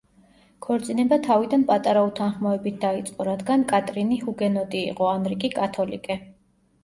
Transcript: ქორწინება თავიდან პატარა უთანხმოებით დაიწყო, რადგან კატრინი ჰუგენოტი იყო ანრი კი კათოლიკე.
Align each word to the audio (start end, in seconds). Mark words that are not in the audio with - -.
ქორწინება 0.65 1.17
თავიდან 1.25 1.65
პატარა 1.71 2.01
უთანხმოებით 2.07 2.79
დაიწყო, 2.85 3.27
რადგან 3.29 3.67
კატრინი 3.73 4.19
ჰუგენოტი 4.23 4.83
იყო 4.95 5.11
ანრი 5.11 5.37
კი 5.45 5.53
კათოლიკე. 5.59 6.19